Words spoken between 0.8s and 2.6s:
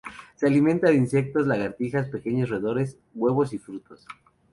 de insectos, lagartijas, pequeños